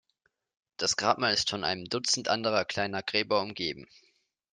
[0.77, 3.87] Das Grabmal ist von einem Dutzend anderer, kleiner Gräber umgeben.